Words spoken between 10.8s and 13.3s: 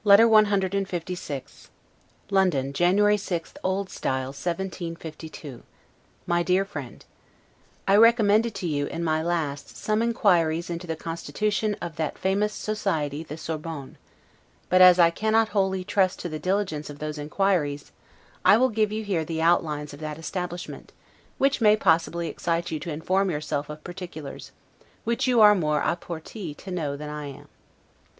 the constitution of that famous society